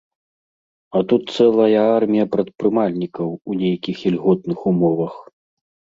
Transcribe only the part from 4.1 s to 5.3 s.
ільготных умовах.